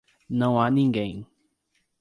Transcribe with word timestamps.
Não 0.27 0.59
há 0.59 0.71
ninguém. 0.71 1.27